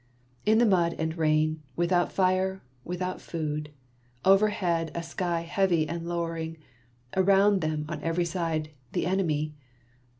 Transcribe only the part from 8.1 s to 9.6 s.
side, the enemy